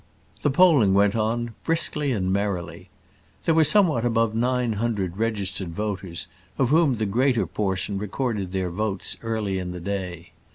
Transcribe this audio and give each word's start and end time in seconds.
The 0.41 0.49
polling 0.49 0.95
went 0.95 1.15
on 1.15 1.53
briskly 1.63 2.11
and 2.11 2.33
merrily. 2.33 2.89
There 3.45 3.53
were 3.53 3.63
somewhat 3.63 4.03
above 4.03 4.33
nine 4.33 4.73
hundred 4.73 5.17
registered 5.17 5.75
voters, 5.75 6.25
of 6.57 6.69
whom 6.69 6.95
the 6.95 7.05
greater 7.05 7.45
portion 7.45 7.99
recorded 7.99 8.51
their 8.51 8.71
votes 8.71 9.15
early 9.21 9.59
in 9.59 9.73
the 9.73 9.79
day. 9.79 10.31